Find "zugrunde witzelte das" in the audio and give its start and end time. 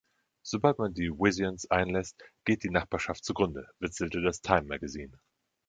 3.23-4.41